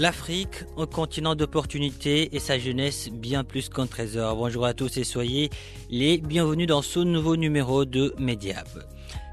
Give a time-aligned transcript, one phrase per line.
[0.00, 4.34] L'Afrique, un continent d'opportunités et sa jeunesse bien plus qu'un trésor.
[4.34, 5.50] Bonjour à tous et soyez
[5.90, 8.66] les bienvenus dans ce nouveau numéro de Mediab.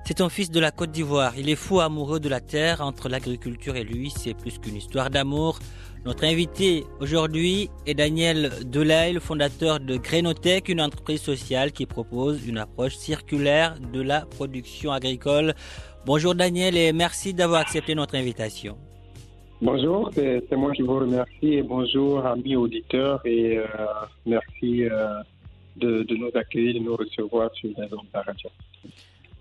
[0.05, 1.35] C'est un fils de la Côte d'Ivoire.
[1.37, 2.81] Il est fou amoureux de la terre.
[2.81, 5.59] Entre l'agriculture et lui, c'est plus qu'une histoire d'amour.
[6.03, 12.45] Notre invité aujourd'hui est Daniel Delay, le fondateur de Grenotech, une entreprise sociale qui propose
[12.45, 15.53] une approche circulaire de la production agricole.
[16.05, 18.77] Bonjour Daniel et merci d'avoir accepté notre invitation.
[19.59, 23.65] Bonjour, c'est moi qui vous remercie et bonjour amis auditeurs et euh,
[24.23, 25.19] merci euh,
[25.77, 28.49] de, nous accueillir, de nous recevoir sur de radio.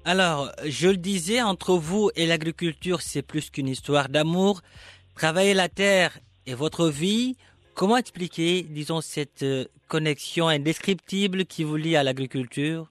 [0.07, 4.63] Alors, je le disais, entre vous et l'agriculture, c'est plus qu'une histoire d'amour.
[5.15, 7.37] Travailler la terre et votre vie,
[7.75, 12.87] comment expliquer, disons, cette euh, connexion indescriptible qui vous lie à l'agriculture?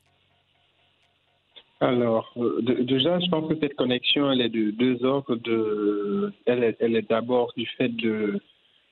[1.82, 2.32] Alors,
[2.62, 5.36] déjà, je pense que cette connexion, elle est de deux ordres.
[5.36, 8.40] De, elle est, elle est d'abord du fait de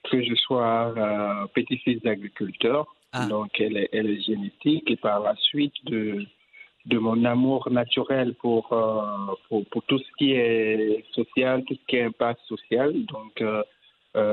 [0.09, 3.25] que je sois euh, petit-fils d'agriculteur, ah.
[3.27, 6.25] donc elle est, elle est, génétique, et par la suite de,
[6.85, 11.85] de mon amour naturel pour, euh, pour, pour, tout ce qui est social, tout ce
[11.87, 12.93] qui est impact social.
[13.05, 13.63] Donc, euh,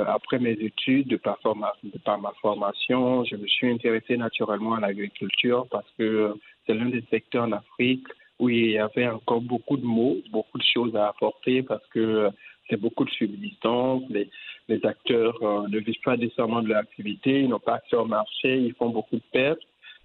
[0.08, 1.72] après mes études, par, forma,
[2.04, 6.34] par ma formation, je me suis intéressé naturellement à l'agriculture parce que
[6.66, 8.06] c'est l'un des secteurs en Afrique
[8.40, 12.30] où il y avait encore beaucoup de mots, beaucoup de choses à apporter parce que
[12.68, 14.02] c'est beaucoup de subsistance.
[14.08, 14.28] Les,
[14.68, 18.56] les acteurs euh, ne vivent pas décemment de l'activité, ils n'ont pas accès au marché,
[18.56, 19.60] ils font beaucoup de pertes.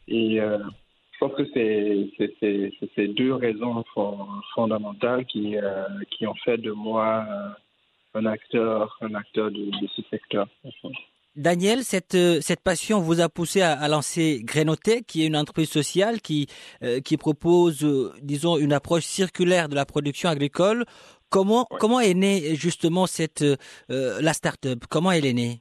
[0.07, 0.59] Et euh,
[1.13, 3.83] je pense que c'est ces deux raisons
[4.53, 7.25] fondamentales qui, euh, qui ont fait de moi
[8.13, 10.47] un acteur, un acteur de ce secteur.
[11.35, 15.35] Daniel, cette, euh, cette passion vous a poussé à, à lancer Grenotech, qui est une
[15.35, 16.47] entreprise sociale qui,
[16.81, 20.85] euh, qui propose, euh, disons, une approche circulaire de la production agricole.
[21.29, 21.77] Comment, ouais.
[21.79, 24.85] comment est née justement cette, euh, la start-up?
[24.89, 25.59] Comment elle est née?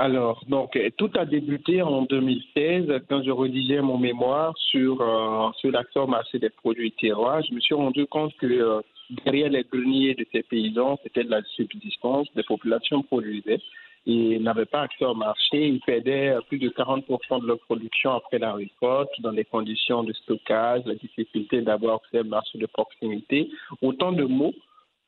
[0.00, 5.70] Alors, donc, tout a débuté en 2016 quand je rédigeais mon mémoire sur, euh, sur
[5.70, 7.42] l'accès au marché des produits terroirs.
[7.46, 8.80] Je me suis rendu compte que euh,
[9.26, 13.60] derrière les greniers de ces paysans, c'était de la subsistance, des populations produisaient
[14.06, 15.68] et n'avaient pas accès au marché.
[15.68, 20.12] Ils perdaient plus de 40% de leur production après la récolte, dans les conditions de
[20.12, 23.50] stockage, la difficulté d'avoir accès au marché de proximité.
[23.82, 24.54] Autant de mots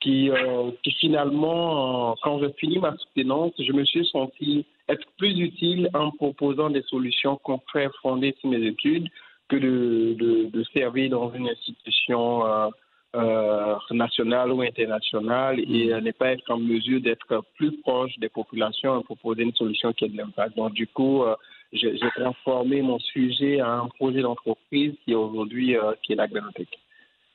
[0.02, 5.06] qui, euh, qui finalement, euh, quand je finis ma soutenance, je me suis senti être
[5.16, 9.08] plus utile en proposant des solutions concrètes fondées sur mes études
[9.48, 12.68] que de, de, de servir dans une institution euh,
[13.14, 19.00] euh, nationale ou internationale et n'est pas être en mesure d'être plus proche des populations
[19.00, 20.56] et proposer une solution qui ait de l'impact.
[20.56, 21.34] Donc, du coup, euh,
[21.72, 26.26] j'ai transformé mon sujet en un projet d'entreprise qui est aujourd'hui euh, qui est la
[26.26, 26.68] Grenotech.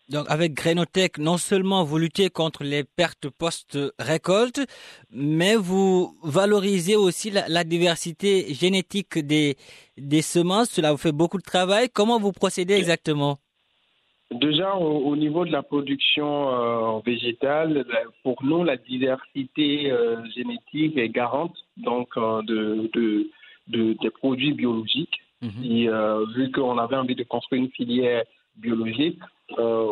[0.10, 4.62] Donc avec Grenotech, non seulement vous luttez contre les pertes post-récolte,
[5.12, 9.58] mais vous valorisez aussi la, la, diversité génétique des,
[9.98, 10.70] des semences.
[10.70, 11.90] Cela vous fait beaucoup de travail.
[11.94, 13.38] Comment vous procédez exactement?
[14.32, 17.86] Déjà, au, au, niveau de la production euh, végétale,
[18.24, 23.30] pour nous, la diversité euh, génétique est garante donc euh, de, de,
[23.68, 25.20] de, des produits biologiques.
[25.42, 25.66] Mm -hmm.
[25.76, 25.84] Et
[26.36, 28.24] vu qu'on avait envie de construire une filière
[28.66, 29.22] biologique,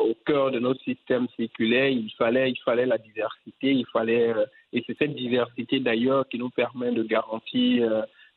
[0.10, 4.28] au cœur de notre système circulaire, il fallait, il fallait la diversité, il fallait,
[4.74, 7.78] et c'est cette diversité d'ailleurs qui nous permet de garantir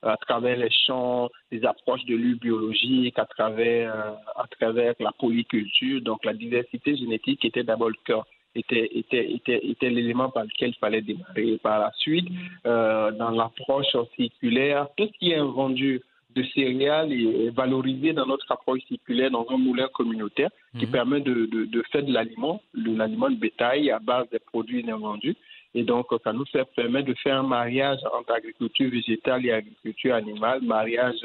[0.03, 3.93] à travers les champs, les approches de l'huile biologique, à travers,
[4.37, 6.01] à travers la polyculture.
[6.03, 10.71] Donc la diversité génétique était d'abord le cœur, était, était, était, était l'élément par lequel
[10.71, 11.53] il fallait démarrer.
[11.53, 12.29] Et par la suite,
[12.67, 16.01] euh, dans l'approche circulaire, tout ce qui est vendu
[16.35, 20.91] de céréales est valorisé dans notre approche circulaire dans un moulin communautaire qui mmh.
[20.91, 24.89] permet de, de, de, faire de l'aliment, de l'aliment de bétail à base des produits
[24.91, 25.37] invendus.
[25.75, 26.45] Et donc, ça nous
[26.75, 31.21] permet de faire un mariage entre agriculture végétale et agriculture animale, mariage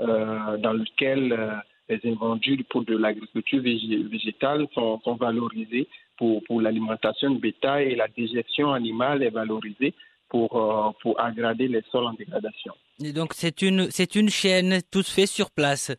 [0.00, 1.52] euh, dans lequel euh,
[1.88, 5.86] les invendus pour de l'agriculture végétale sont, sont, valorisés
[6.16, 9.94] pour, pour l'alimentation de bétail et la digestion animale est valorisée
[10.28, 12.72] pour, euh, pour aggrader les sols en dégradation.
[13.02, 15.92] Et donc, c'est une, c'est une chaîne toute faite sur place.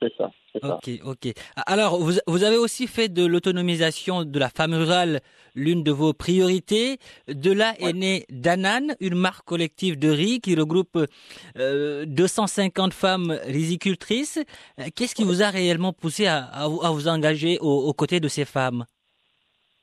[0.00, 0.30] C'est ça.
[0.62, 1.32] Ok, ok.
[1.66, 5.20] Alors, vous, vous, avez aussi fait de l'autonomisation de la femme rurale
[5.54, 6.98] l'une de vos priorités.
[7.28, 10.98] De là est née Danan, une marque collective de riz qui regroupe
[11.56, 14.38] euh, 250 femmes rizicultrices.
[14.78, 18.20] Euh, qu'est-ce qui vous a réellement poussé à, à, à vous engager aux, aux, côtés
[18.20, 18.84] de ces femmes?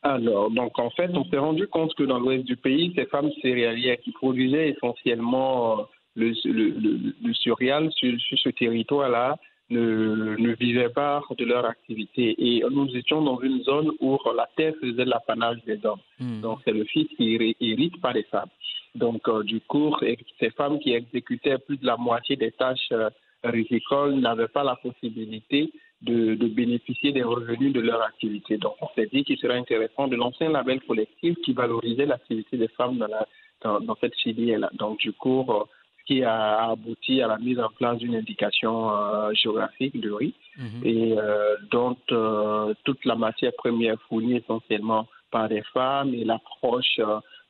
[0.03, 3.31] Alors, donc en fait, on s'est rendu compte que dans l'ouest du pays, ces femmes
[3.41, 5.83] céréalières qui produisaient essentiellement euh,
[6.15, 9.37] le, le, le, le céréal sur, sur ce territoire-là
[9.69, 12.35] ne, ne, vivaient pas de leur activité.
[12.37, 15.99] Et nous étions dans une zone où la terre faisait l'apanage des hommes.
[16.19, 16.41] Mmh.
[16.41, 18.49] Donc c'est le fils qui hérite par les femmes.
[18.95, 19.95] Donc euh, du coup,
[20.39, 23.09] ces femmes qui exécutaient plus de la moitié des tâches euh,
[23.43, 25.71] rizicoles n'avaient pas la possibilité
[26.01, 28.57] de, de, bénéficier des revenus de leur activité.
[28.57, 32.57] Donc on s'est dit qu'il serait intéressant de lancer un label collectif qui valorisait l'activité
[32.57, 33.27] des femmes dans, la,
[33.61, 34.69] dans, dans cette filière-là.
[34.73, 35.63] Donc du coup, euh,
[36.07, 40.63] qui a abouti à la mise en place d'une indication euh, géographique de riz mmh.
[40.83, 47.01] et euh, dont euh, toute la matière première fournie essentiellement par des femmes et l'approche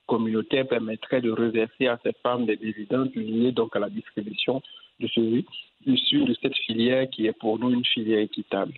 [0.07, 4.61] communautaire permettrait de reverser à ces femmes des dividendes liés donc à la distribution
[4.99, 5.45] de ce riz
[5.85, 8.73] issu de cette filière qui est pour nous une filière équitable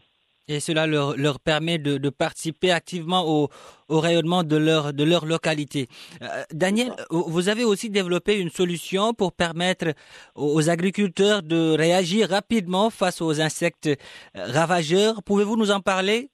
[0.49, 3.49] et cela leur, leur permet de, de, participer activement au,
[3.87, 5.87] au, rayonnement de leur, de leur localité.
[6.21, 9.93] Euh, Daniel, vous avez aussi développé une solution pour permettre
[10.35, 13.89] aux agriculteurs de réagir rapidement face aux insectes
[14.33, 15.21] ravageurs.
[15.23, 16.29] Pouvez-vous nous en parler?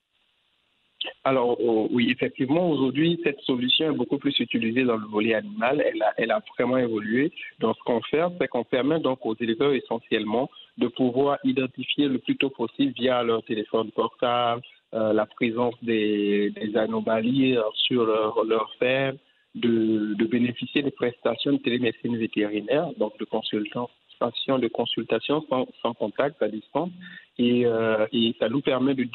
[1.23, 5.83] Alors oh, oui, effectivement, aujourd'hui, cette solution est beaucoup plus utilisée dans le volet animal.
[5.85, 7.31] Elle a, elle a vraiment évolué.
[7.59, 12.19] Donc, ce qu'on fait, c'est qu'on permet donc aux éleveurs essentiellement de pouvoir identifier le
[12.19, 14.61] plus tôt possible via leur téléphone portable
[14.93, 19.17] euh, la présence des, des anomalies sur leur, leur ferme,
[19.55, 23.89] de, de, bénéficier des prestations de télémédecine vétérinaire, donc de consultants
[24.19, 26.89] de consultation sans, sans, contact à distance
[27.37, 29.05] et, euh, et, ça nous permet de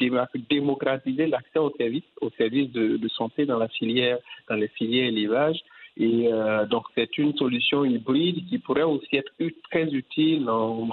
[0.49, 4.17] démocratiser l'accès aux services, aux services de, de, santé dans la filière,
[4.49, 5.59] dans les filières élevage.
[5.97, 9.31] Et euh, donc c'est une solution hybride qui pourrait aussi être
[9.69, 10.87] très utile dans,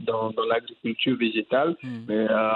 [0.00, 1.88] dans, dans l'agriculture végétale, mmh.
[2.08, 2.50] mais euh,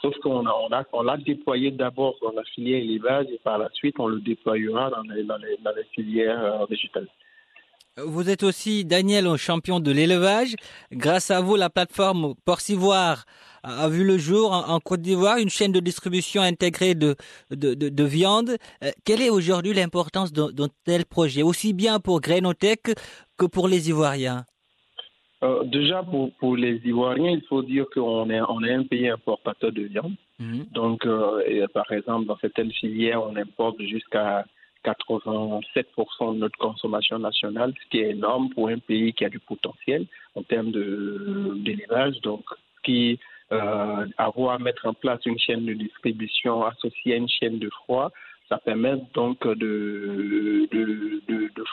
[0.00, 3.58] sauf qu'on a, on a, on l'a déployé d'abord dans la filière élevage et par
[3.58, 7.08] la suite on le déployera dans les, dans les, dans les filières euh, végétales.
[7.96, 10.56] Vous êtes aussi, Daniel, champion de l'élevage.
[10.90, 13.24] Grâce à vous, la plateforme Porcivoire
[13.62, 17.14] a vu le jour en, Côte d'Ivoire, une chaîne de distribution intégrée de,
[17.52, 18.56] de, de, de viande.
[18.82, 22.82] Euh, quelle est aujourd'hui l'importance d'un tel projet, aussi bien pour Grainotech
[23.38, 24.44] que pour les Ivoiriens?
[25.44, 29.08] Euh, Déjà, pour, pour, les Ivoiriens, il faut dire qu'on est, on est un pays
[29.08, 30.14] importateur de viande.
[30.40, 30.62] Mmh.
[30.72, 34.44] Donc, euh, et, par exemple, dans certaines filières, on importe jusqu'à
[34.84, 39.38] 87% de notre consommation nationale, ce qui est énorme pour un pays qui a du
[39.38, 42.20] potentiel en termes d'élevage.
[42.22, 42.44] Donc,
[42.84, 43.18] qui
[43.52, 47.70] euh, avoir à mettre en place une chaîne de distribution associée à une chaîne de
[47.70, 48.10] froid,
[48.48, 50.68] ça permet donc de,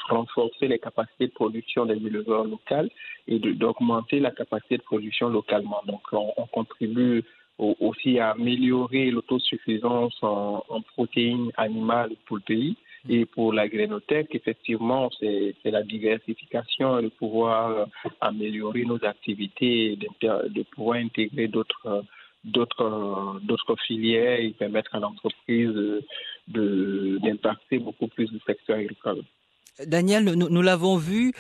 [0.10, 2.90] renforcer les capacités de production des éleveurs locaux
[3.28, 5.82] et d'augmenter la capacité de production localement.
[5.86, 7.24] Donc, on, on contribue
[7.58, 12.78] aussi à améliorer l'autosuffisance en protéines animales pour le pays
[13.10, 17.88] et pour la grénothèque, effectivement, c'est la diversification et de pouvoir
[18.20, 22.06] améliorer nos activités, de, pouvoir intégrer d'autres
[23.88, 26.04] filières et permettre à l'entreprise
[26.48, 29.24] d'impacter beaucoup plus le secteur agricole.
[29.86, 31.34] Daniel, nous l'avons vu,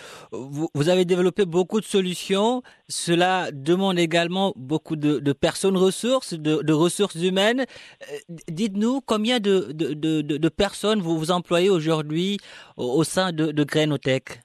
[0.51, 2.61] vous, vous, avez développé beaucoup de solutions.
[2.89, 7.61] Cela demande également beaucoup de, de personnes ressources, de, de ressources humaines.
[7.61, 8.17] Euh,
[8.49, 12.37] dites-nous combien de, de, personnes vous vous employez aujourd'hui
[12.75, 14.41] au, au, sein de, de Grainotech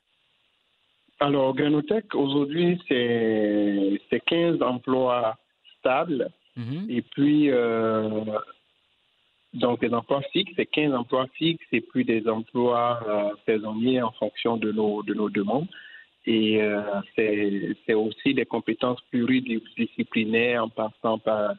[1.19, 5.37] Alors, Grainotech, aujourd'hui, c'est 15 emplois
[5.79, 6.31] stables.
[6.57, 6.97] Mm -hmm.
[6.97, 8.25] Et puis, euh,
[9.55, 14.13] donc, des emplois fixes, c'est 15 emplois fixes et puis des emplois euh, saisonniers en
[14.13, 15.69] fonction de nos, de nos demandes.
[16.27, 16.81] Et euh,
[17.15, 21.55] c'est aussi des compétences pluridisciplinaires en passant par,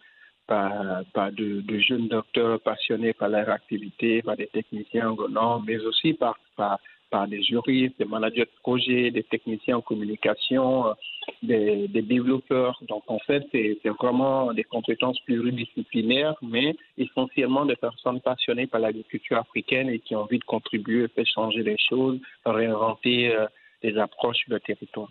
[0.45, 6.13] par, de, de, jeunes docteurs passionnés par leur activité, par des techniciens en mais aussi
[6.13, 6.79] par, par,
[7.27, 10.93] des juristes, des managers de projet, des techniciens en communication,
[11.41, 12.77] des, développeurs.
[12.89, 19.37] Donc en fait, c'est vraiment des compétences pluridisciplinaires, mais essentiellement des personnes passionnées par l'agriculture
[19.37, 23.47] africaine et qui ont envie de contribuer, faire changer les choses, réinventer euh,
[23.81, 25.09] des approches sur le territoire.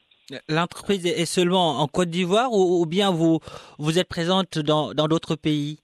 [0.48, 3.38] L'entreprise est seulement en Côte d'Ivoire ou, ou, bien vous,
[3.78, 5.78] vous êtes présente dans d'autres pays?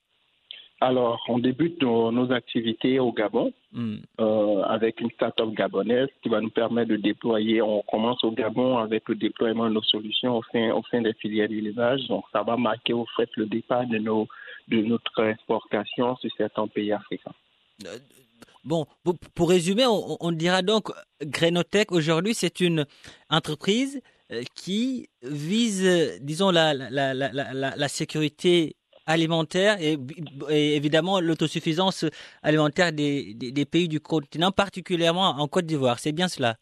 [0.82, 3.98] Alors, on débute nos, nos activités au Gabon mm.
[4.18, 7.62] euh, avec une start-up gabonaise qui va nous permettre de déployer.
[7.62, 11.12] On commence au Gabon avec le déploiement de nos solutions au sein, au sein des
[11.12, 12.00] filières d'élevage.
[12.08, 14.26] Donc, ça va marquer au fait le départ de, nos,
[14.66, 17.34] de notre exportation sur certains pays africains.
[18.64, 18.86] Bon,
[19.34, 20.90] pour résumer, on, dira donc
[21.20, 22.86] Grenotech aujourd'hui, c'est une
[23.28, 24.00] entreprise
[24.30, 27.32] euh, qui vise, disons, la, la, la,
[27.76, 28.76] la, sécurité
[29.06, 29.98] alimentaire et,
[30.76, 32.04] évidemment l'autosuffisance
[32.42, 35.98] alimentaire des, pays du continent, particulièrement en Côte d'Ivoire.
[35.98, 36.56] C'est bien cela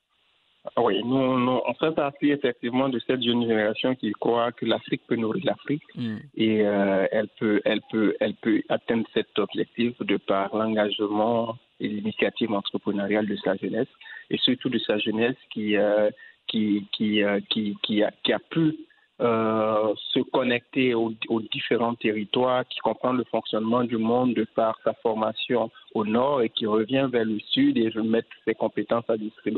[0.77, 5.17] Oui, nous, on fait partie effectivement de cette jeune génération qui croit que l'Afrique peut
[5.17, 6.19] nourrir l'Afrique hmm.
[6.37, 11.89] et euh, elle, peut, elle, peut, elle peut atteindre cet objectif de par l'engagement et
[11.89, 13.89] l'initiative entrepreneuriale de sa jeunesse
[14.29, 16.11] et surtout de sa jeunesse qui, euh,
[16.47, 18.77] qui, qui, euh, qui, qui, a, qui a pu
[19.21, 21.13] euh, se connecter aux,
[21.53, 26.49] différents territoires, qui comprend le fonctionnement du monde de par sa formation au nord et
[26.49, 29.05] qui revient vers le sud et remettre ses compétences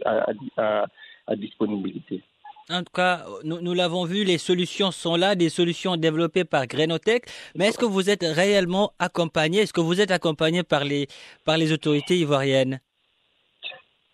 [0.04, 0.86] à,
[1.26, 2.22] à, disponibilité.
[2.70, 6.66] En tout cas, nous, nous l'avons vu, les solutions sont là, des solutions développées par
[6.66, 7.26] Grenotech.
[7.54, 11.06] Mais est-ce que vous êtes réellement accompagné Est-ce que vous êtes accompagné par les,
[11.44, 12.80] par les autorités ivoiriennes?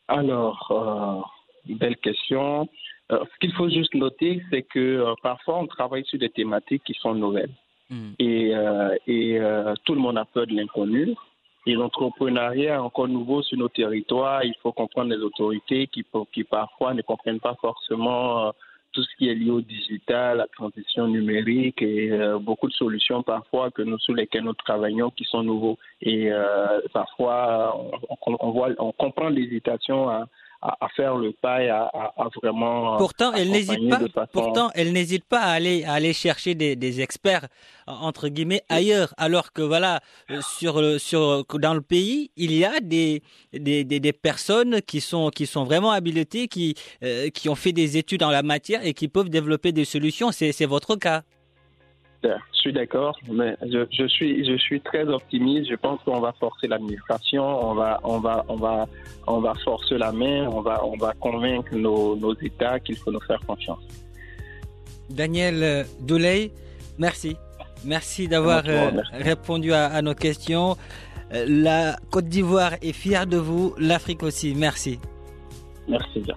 [0.08, 1.24] Alors,
[1.68, 2.68] euh, belle question.
[3.10, 6.84] Euh, ce qu'il faut juste noter, c'est que euh, parfois on travaille sur des thématiques
[6.84, 7.52] qui sont nouvelles.
[7.90, 8.10] Hmm.
[8.18, 9.40] Et, euh, et
[9.84, 11.14] tout le monde a peur de l'inconnu.
[11.66, 14.44] Et l'entrepreneuriat est encore nouveau sur nos territoires.
[14.44, 18.52] Il faut comprendre les autorités qui, qui parfois ne comprennent pas forcément
[18.92, 22.10] tout ce qui est lié au digital, la transition numérique et
[22.40, 25.78] beaucoup de solutions parfois que nous, sur lesquelles nous travaillons qui sont nouveaux.
[26.00, 26.30] Et
[26.94, 27.76] parfois,
[28.26, 30.26] on, on, voit, on comprend l'hésitation à,
[30.60, 31.90] à, faire le pas et à,
[32.42, 32.96] vraiment.
[32.96, 34.26] Pourtant, elle n'hésite pas.
[34.26, 37.46] Pourtant, elle n'hésite pas à aller à aller chercher des, des, experts
[37.86, 40.00] entre guillemets ailleurs, alors que voilà
[40.40, 43.22] sur sur dans le pays, il y a des
[43.52, 46.74] des, des, personnes qui sont qui sont vraiment habilitées, qui
[47.04, 50.32] euh, qui ont fait des études en la matière et qui peuvent développer des solutions.
[50.32, 51.22] C'est c'est votre cas.
[52.68, 55.70] Suis d'accord, mais je, je, suis, je suis très optimiste.
[55.70, 58.86] Je pense qu'on va forcer l'administration, on va, on va, on va,
[59.26, 63.10] on va forcer la main, on va, on va convaincre nos, nos États qu'il faut
[63.10, 63.80] nous faire confiance.
[65.08, 66.52] Daniel Douley,
[66.98, 67.38] merci.
[67.86, 70.76] Merci d'avoir euh, répondu à, à, nos questions.
[71.32, 74.54] Euh, la Côte d'Ivoire est fière de vous, l'Afrique aussi.
[74.54, 74.98] Merci.
[75.88, 76.34] Merci bien.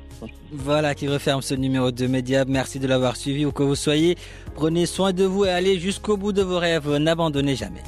[0.52, 2.46] Voilà qui referme ce numéro de Média.
[2.46, 4.18] Merci de l'avoir suivi où que vous soyez.
[4.56, 6.90] Prenez soin de vous et allez jusqu'au bout de vos rêves.
[6.96, 7.84] N'abandonnez jamais.